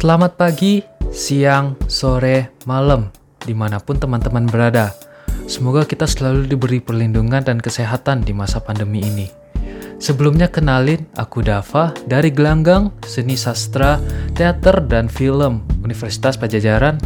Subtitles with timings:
[0.00, 0.80] Selamat pagi,
[1.12, 4.96] siang, sore, malam, di mana pun teman-teman berada.
[5.44, 9.28] Semoga kita selalu diberi perlindungan dan kesehatan di masa pandemi ini.
[10.00, 14.00] Sebelumnya kenalin, aku Dava dari Gelanggang, Seni Sastra,
[14.32, 16.96] Teater, dan Film Universitas Pajajaran.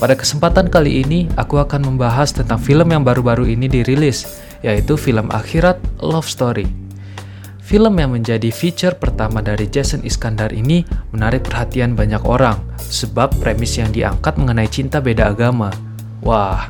[0.00, 5.28] Pada kesempatan kali ini, aku akan membahas tentang film yang baru-baru ini dirilis, yaitu film
[5.28, 6.89] Akhirat Love Story.
[7.70, 10.82] Film yang menjadi feature pertama dari Jason Iskandar ini
[11.14, 15.70] menarik perhatian banyak orang sebab premis yang diangkat mengenai cinta beda agama.
[16.26, 16.66] Wah,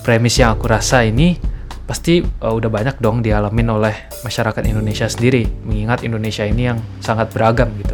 [0.00, 1.36] premis yang aku rasa ini
[1.84, 3.92] pasti uh, udah banyak dong dialamin oleh
[4.24, 7.92] masyarakat Indonesia sendiri, mengingat Indonesia ini yang sangat beragam gitu.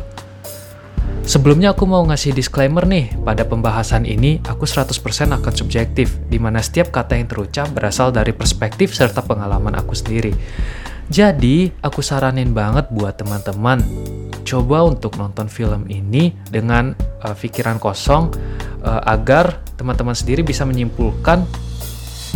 [1.26, 4.95] Sebelumnya aku mau ngasih disclaimer nih, pada pembahasan ini aku 100%
[5.34, 10.30] akan subjektif, di mana setiap kata yang terucap berasal dari perspektif serta pengalaman aku sendiri.
[11.13, 13.85] Jadi, aku saranin banget buat teman-teman
[14.45, 16.93] coba untuk nonton film ini dengan
[17.24, 18.29] uh, pikiran kosong
[18.85, 21.43] uh, agar teman-teman sendiri bisa menyimpulkan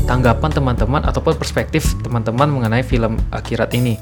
[0.09, 4.01] tanggapan teman-teman ataupun perspektif teman-teman mengenai film akhirat ini.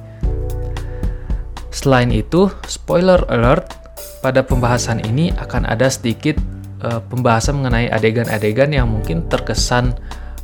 [1.74, 3.74] Selain itu, spoiler alert,
[4.24, 6.38] pada pembahasan ini akan ada sedikit
[6.82, 9.92] uh, pembahasan mengenai adegan-adegan yang mungkin terkesan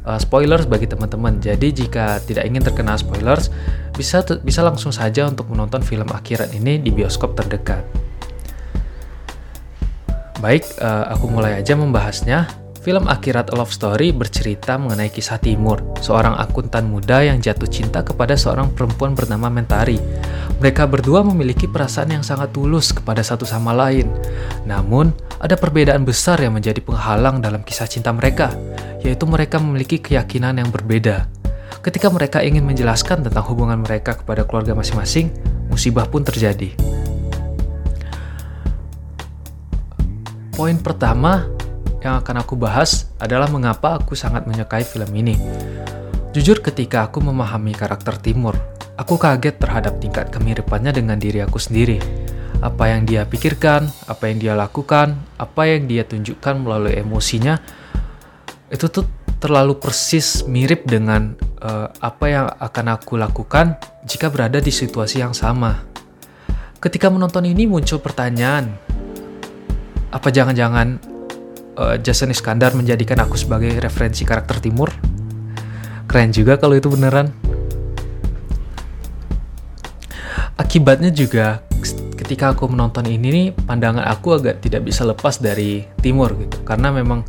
[0.06, 1.39] uh, spoilers bagi teman-teman.
[1.42, 3.50] Jadi jika tidak ingin terkena spoilers,
[3.95, 7.83] bisa bisa langsung saja untuk menonton film akhirat ini di bioskop terdekat.
[10.42, 12.62] Baik, uh, aku mulai aja membahasnya.
[12.83, 18.34] Film Akhirat Love Story bercerita mengenai kisah Timur, seorang akuntan muda yang jatuh cinta kepada
[18.34, 20.03] seorang perempuan bernama Mentari.
[20.59, 24.11] Mereka berdua memiliki perasaan yang sangat tulus kepada satu sama lain.
[24.66, 28.50] Namun, ada perbedaan besar yang menjadi penghalang dalam kisah cinta mereka,
[29.03, 31.26] yaitu mereka memiliki keyakinan yang berbeda.
[31.82, 35.34] Ketika mereka ingin menjelaskan tentang hubungan mereka kepada keluarga masing-masing,
[35.66, 36.71] musibah pun terjadi.
[40.54, 41.50] Poin pertama
[42.03, 45.34] yang akan aku bahas adalah mengapa aku sangat menyukai film ini.
[46.31, 48.55] Jujur ketika aku memahami karakter Timur,
[48.94, 51.99] aku kaget terhadap tingkat kemiripannya dengan diri aku sendiri.
[52.62, 57.59] Apa yang dia pikirkan, apa yang dia lakukan, apa yang dia tunjukkan melalui emosinya,
[58.72, 59.05] itu tuh
[59.37, 63.77] terlalu persis mirip dengan uh, apa yang akan aku lakukan
[64.09, 65.84] jika berada di situasi yang sama.
[66.81, 68.72] Ketika menonton ini muncul pertanyaan,
[70.09, 70.99] apa jangan-jangan
[71.77, 74.88] uh, Jason Iskandar menjadikan aku sebagai referensi karakter timur.
[76.09, 77.28] Keren juga kalau itu beneran.
[80.56, 81.65] Akibatnya juga
[82.16, 87.27] ketika aku menonton ini pandangan aku agak tidak bisa lepas dari timur gitu karena memang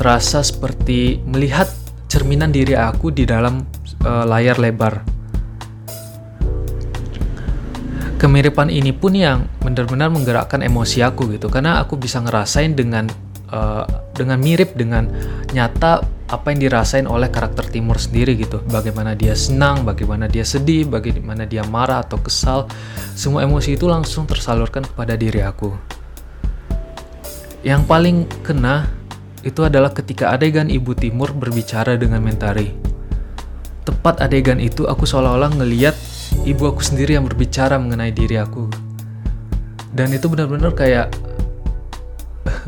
[0.00, 1.68] terasa seperti melihat
[2.08, 3.68] cerminan diri aku di dalam
[4.00, 5.04] uh, layar lebar.
[8.16, 13.12] Kemiripan ini pun yang benar-benar menggerakkan emosi aku gitu karena aku bisa ngerasain dengan
[13.52, 13.84] uh,
[14.16, 15.04] dengan mirip dengan
[15.52, 16.00] nyata
[16.32, 18.64] apa yang dirasain oleh karakter Timur sendiri gitu.
[18.72, 22.64] Bagaimana dia senang, bagaimana dia sedih, bagaimana dia marah atau kesal.
[23.12, 25.76] Semua emosi itu langsung tersalurkan kepada diri aku.
[27.60, 28.99] Yang paling kena
[29.40, 32.72] itu adalah ketika adegan Ibu Timur berbicara dengan Mentari.
[33.84, 35.96] Tepat adegan itu aku seolah-olah ngeliat
[36.44, 38.68] ibu aku sendiri yang berbicara mengenai diri aku.
[39.90, 41.10] Dan itu benar-benar kayak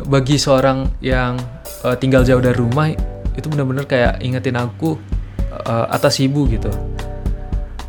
[0.12, 1.36] bagi seorang yang
[1.84, 2.90] uh, tinggal jauh dari rumah
[3.36, 4.96] itu benar-benar kayak ingetin aku
[5.64, 6.72] uh, atas ibu gitu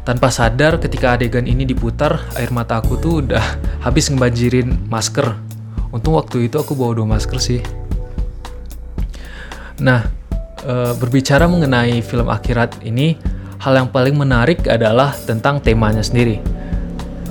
[0.04, 3.44] tanpa sadar ketika adegan ini diputar air mata aku tuh udah
[3.86, 5.36] habis ngebanjirin masker
[5.96, 7.60] untung waktu itu aku bawa dua masker sih
[9.84, 10.08] nah
[10.64, 13.20] uh, berbicara mengenai film akhirat ini
[13.60, 16.40] hal yang paling menarik adalah tentang temanya sendiri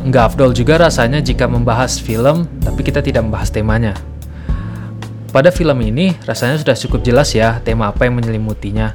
[0.05, 3.97] nggak afdol juga rasanya jika membahas film tapi kita tidak membahas temanya
[5.33, 8.93] pada film ini, rasanya sudah cukup jelas ya tema apa yang menyelimutinya.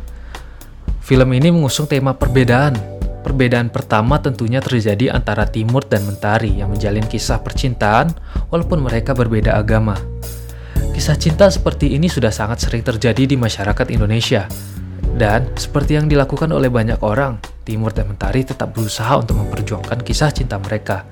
[1.01, 2.77] Film ini mengusung tema perbedaan.
[3.25, 8.13] Perbedaan pertama tentunya terjadi antara Timur dan Mentari yang menjalin kisah percintaan
[8.53, 9.97] walaupun mereka berbeda agama.
[10.97, 14.49] Kisah cinta seperti ini sudah sangat sering terjadi di masyarakat Indonesia.
[14.97, 20.33] Dan seperti yang dilakukan oleh banyak orang, Timur dan Mentari tetap berusaha untuk memperjuangkan kisah
[20.33, 21.05] cinta mereka.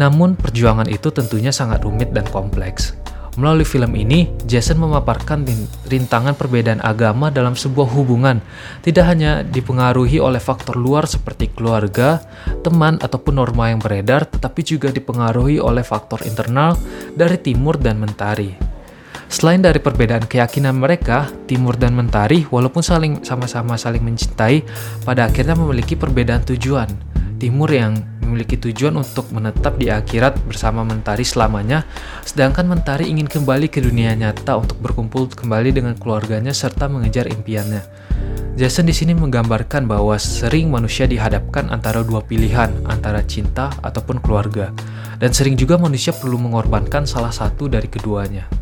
[0.00, 2.96] Namun perjuangan itu tentunya sangat rumit dan kompleks.
[3.36, 5.44] Melalui film ini, Jason memaparkan
[5.92, 8.40] rintangan perbedaan agama dalam sebuah hubungan,
[8.80, 12.24] tidak hanya dipengaruhi oleh faktor luar seperti keluarga,
[12.64, 16.80] teman, ataupun norma yang beredar, tetapi juga dipengaruhi oleh faktor internal
[17.12, 18.71] dari Timur dan Mentari.
[19.32, 24.60] Selain dari perbedaan keyakinan mereka, Timur dan Mentari, walaupun saling sama-sama saling mencintai,
[25.08, 26.92] pada akhirnya memiliki perbedaan tujuan.
[27.40, 31.88] Timur yang memiliki tujuan untuk menetap di akhirat bersama Mentari selamanya,
[32.28, 37.80] sedangkan Mentari ingin kembali ke dunia nyata untuk berkumpul kembali dengan keluarganya serta mengejar impiannya.
[38.60, 44.76] Jason di sini menggambarkan bahwa sering manusia dihadapkan antara dua pilihan, antara cinta ataupun keluarga,
[45.16, 48.61] dan sering juga manusia perlu mengorbankan salah satu dari keduanya.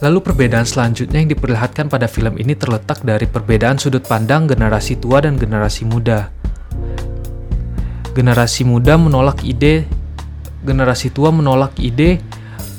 [0.00, 5.20] Lalu perbedaan selanjutnya yang diperlihatkan pada film ini terletak dari perbedaan sudut pandang generasi tua
[5.20, 6.32] dan generasi muda.
[8.16, 9.84] Generasi muda menolak ide,
[10.64, 12.16] generasi tua menolak ide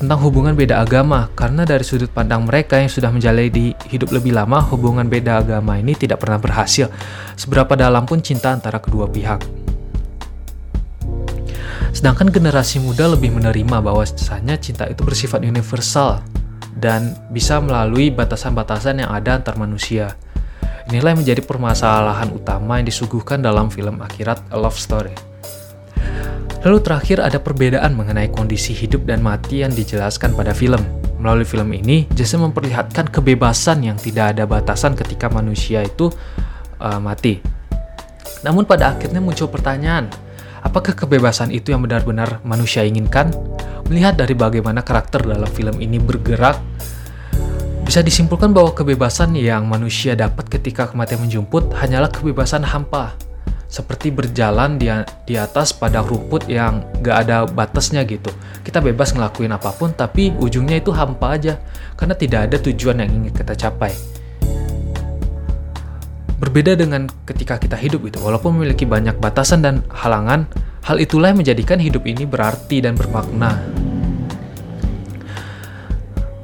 [0.02, 4.58] tentang hubungan beda agama karena dari sudut pandang mereka yang sudah menjalani hidup lebih lama,
[4.74, 6.90] hubungan beda agama ini tidak pernah berhasil.
[7.38, 9.46] Seberapa dalam pun cinta antara kedua pihak.
[11.94, 14.02] Sedangkan generasi muda lebih menerima bahwa
[14.58, 16.18] cinta itu bersifat universal,
[16.78, 20.16] dan bisa melalui batasan-batasan yang ada antar manusia.
[20.92, 25.14] Inilah yang menjadi permasalahan utama yang disuguhkan dalam film Akhirat A Love Story.
[26.62, 30.82] Lalu terakhir ada perbedaan mengenai kondisi hidup dan mati yang dijelaskan pada film.
[31.18, 36.10] Melalui film ini, Jason memperlihatkan kebebasan yang tidak ada batasan ketika manusia itu
[36.82, 37.42] uh, mati.
[38.42, 40.10] Namun pada akhirnya muncul pertanyaan,
[40.66, 43.30] apakah kebebasan itu yang benar-benar manusia inginkan?
[43.92, 46.64] Melihat dari bagaimana karakter dalam film ini bergerak,
[47.84, 53.20] bisa disimpulkan bahwa kebebasan yang manusia dapat ketika kematian menjemput hanyalah kebebasan hampa,
[53.68, 54.88] seperti berjalan di,
[55.28, 58.32] di atas pada rumput yang gak ada batasnya gitu.
[58.64, 61.60] Kita bebas ngelakuin apa pun, tapi ujungnya itu hampa aja,
[62.00, 63.92] karena tidak ada tujuan yang ingin kita capai.
[66.42, 70.50] Berbeda dengan ketika kita hidup itu, walaupun memiliki banyak batasan dan halangan,
[70.82, 73.62] hal itulah yang menjadikan hidup ini berarti dan bermakna.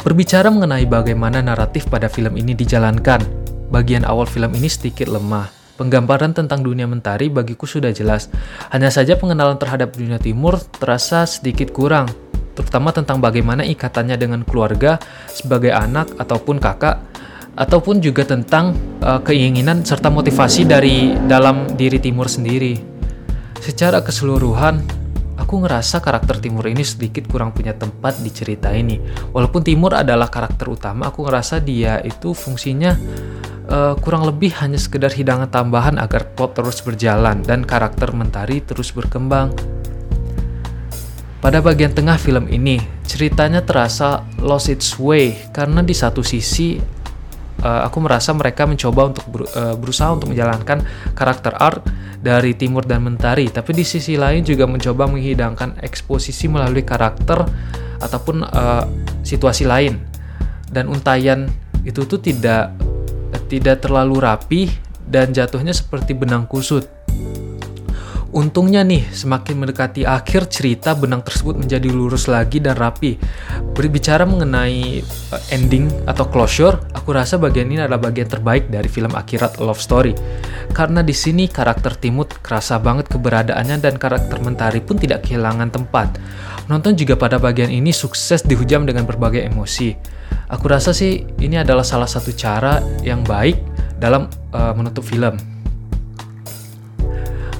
[0.05, 3.25] Berbicara mengenai bagaimana naratif pada film ini dijalankan,
[3.73, 5.49] bagian awal film ini sedikit lemah.
[5.81, 8.29] Penggambaran tentang dunia mentari bagiku sudah jelas.
[8.69, 12.05] Hanya saja pengenalan terhadap dunia timur terasa sedikit kurang,
[12.53, 17.01] terutama tentang bagaimana ikatannya dengan keluarga sebagai anak ataupun kakak
[17.57, 22.77] ataupun juga tentang uh, keinginan serta motivasi dari dalam diri Timur sendiri.
[23.57, 24.85] Secara keseluruhan,
[25.41, 29.01] aku ngerasa karakter Timur ini sedikit kurang punya tempat di cerita ini.
[29.33, 32.93] Walaupun Timur adalah karakter utama, aku ngerasa dia itu fungsinya
[33.73, 38.93] uh, kurang lebih hanya sekedar hidangan tambahan agar plot terus berjalan dan karakter Mentari terus
[38.93, 39.49] berkembang.
[41.37, 46.96] Pada bagian tengah film ini, ceritanya terasa lost its way karena di satu sisi
[47.63, 50.83] uh, aku merasa mereka mencoba untuk ber, uh, berusaha untuk menjalankan
[51.13, 51.81] karakter art
[52.17, 57.45] dari Timur dan Mentari, tapi di sisi lain juga mencoba menghidangkan eksposisi melalui karakter
[58.01, 58.83] ataupun uh,
[59.21, 60.01] situasi lain.
[60.67, 61.47] Dan untayan
[61.87, 62.75] itu tuh tidak
[63.47, 64.61] tidak terlalu rapi
[65.07, 66.96] dan jatuhnya seperti benang kusut.
[68.37, 73.17] Untungnya nih, semakin mendekati akhir cerita, benang tersebut menjadi lurus lagi dan rapi.
[73.73, 79.17] Berbicara mengenai eh, ending atau closure, aku rasa bagian ini adalah bagian terbaik dari film
[79.17, 80.13] Akhirat Love Story.
[80.69, 86.21] Karena di sini karakter Timut kerasa banget keberadaannya dan karakter Mentari pun tidak kehilangan tempat.
[86.69, 89.97] Nonton juga pada bagian ini sukses dihujam dengan berbagai emosi.
[90.53, 93.57] Aku rasa sih ini adalah salah satu cara yang baik
[93.97, 95.56] dalam uh, menutup film.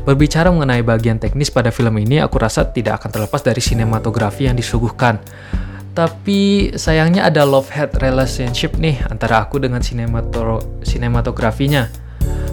[0.07, 4.55] Berbicara mengenai bagian teknis pada film ini, aku rasa tidak akan terlepas dari sinematografi yang
[4.55, 5.19] disuguhkan.
[5.91, 11.91] Tapi sayangnya ada love-hate relationship nih antara aku dengan sinemato sinematografinya.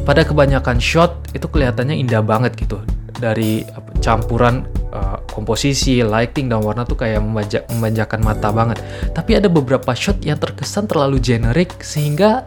[0.02, 2.82] Pada kebanyakan shot itu kelihatannya indah banget gitu.
[3.14, 3.62] Dari
[4.02, 7.22] campuran uh, komposisi, lighting, dan warna tuh kayak
[7.70, 8.82] memanjakan mata banget.
[9.14, 12.42] Tapi ada beberapa shot yang terkesan terlalu generik sehingga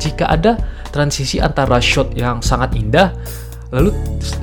[0.00, 0.56] jika ada
[0.96, 3.12] transisi antara shot yang sangat indah
[3.70, 3.90] lalu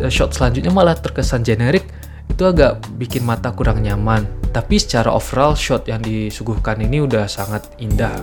[0.02, 1.88] eh, shot selanjutnya malah terkesan generik.
[2.28, 4.26] Itu agak bikin mata kurang nyaman.
[4.50, 8.14] Tapi secara overall shot yang disuguhkan ini udah sangat indah.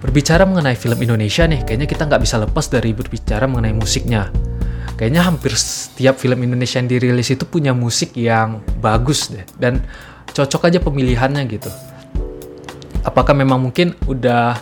[0.00, 4.28] Berbicara mengenai film Indonesia nih kayaknya kita nggak bisa lepas dari berbicara mengenai musiknya.
[4.96, 9.84] Kayaknya hampir setiap film Indonesia yang dirilis itu punya musik yang bagus deh dan
[10.32, 11.68] cocok aja pemilihannya gitu.
[13.04, 14.56] Apakah memang mungkin udah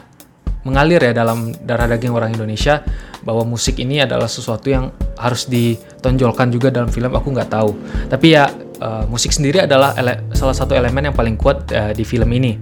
[0.67, 2.83] mengalir ya dalam darah daging orang Indonesia
[3.25, 7.73] bahwa musik ini adalah sesuatu yang harus ditonjolkan juga dalam film aku nggak tahu
[8.13, 8.53] tapi ya
[8.85, 9.97] uh, musik sendiri adalah
[10.37, 12.53] salah satu elemen yang paling kuat uh, di film ini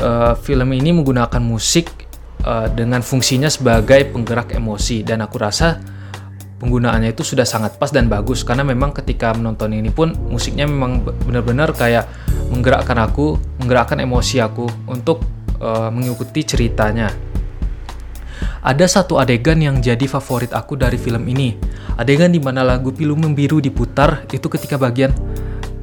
[0.00, 1.92] uh, film ini menggunakan musik
[2.48, 5.78] uh, dengan fungsinya sebagai penggerak emosi dan aku rasa
[6.58, 11.06] penggunaannya itu sudah sangat pas dan bagus karena memang ketika menonton ini pun musiknya memang
[11.22, 12.10] benar-benar kayak
[12.50, 15.22] menggerakkan aku, menggerakkan emosi aku untuk
[15.62, 17.12] uh, mengikuti ceritanya.
[18.68, 21.56] Ada satu adegan yang jadi favorit aku dari film ini.
[21.96, 25.08] Adegan di mana lagu Pilu Membiru diputar itu ketika bagian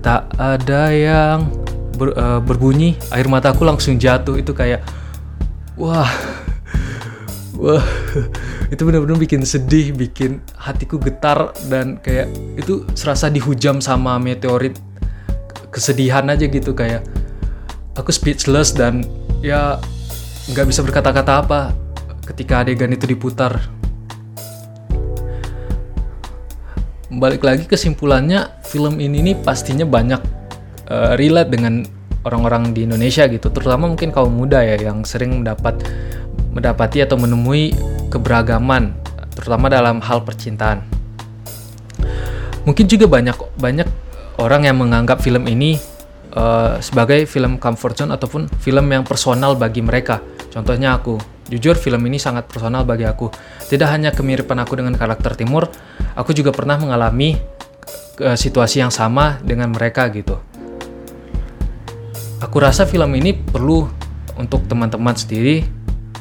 [0.05, 1.49] tak ada yang
[1.97, 4.85] ber, uh, berbunyi, air mataku langsung jatuh itu kayak
[5.73, 6.05] wah.
[7.57, 7.81] Wah,
[8.73, 14.77] itu benar-benar bikin sedih, bikin hatiku getar dan kayak itu serasa dihujam sama meteorit
[15.73, 17.01] kesedihan aja gitu kayak
[17.95, 19.07] aku speechless dan
[19.39, 19.79] ya
[20.51, 21.84] nggak bisa berkata-kata apa
[22.25, 23.61] ketika adegan itu diputar.
[27.15, 30.19] Balik lagi kesimpulannya, film ini nih pastinya banyak
[30.89, 31.85] uh, relate dengan
[32.25, 35.79] orang-orang di Indonesia gitu, terutama mungkin kaum muda ya yang sering mendapat
[36.51, 37.71] mendapati atau menemui
[38.09, 38.97] keberagaman,
[39.37, 40.81] terutama dalam hal percintaan.
[42.65, 43.87] Mungkin juga banyak banyak
[44.41, 45.77] orang yang menganggap film ini
[46.33, 50.19] uh, sebagai film comfort zone ataupun film yang personal bagi mereka.
[50.49, 51.21] Contohnya aku,
[51.51, 53.29] jujur film ini sangat personal bagi aku.
[53.65, 55.69] Tidak hanya kemiripan aku dengan karakter Timur,
[56.17, 57.37] aku juga pernah mengalami
[58.15, 60.39] situasi yang sama dengan mereka gitu.
[62.39, 63.87] Aku rasa film ini perlu
[64.39, 65.63] untuk teman-teman sendiri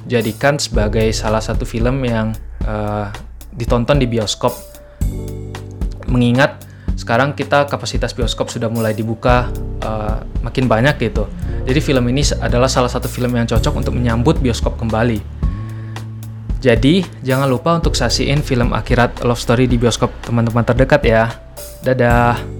[0.06, 2.32] jadikan sebagai salah satu film yang
[2.66, 3.10] uh,
[3.54, 4.54] ditonton di bioskop.
[6.10, 6.62] Mengingat
[6.94, 9.50] sekarang kita kapasitas bioskop sudah mulai dibuka
[9.82, 11.26] uh, makin banyak gitu.
[11.64, 15.20] Jadi film ini adalah salah satu film yang cocok untuk menyambut bioskop kembali.
[16.60, 21.32] Jadi jangan lupa untuk saksiin film Akhirat Love Story di bioskop teman-teman terdekat ya.
[21.84, 22.53] Dadah.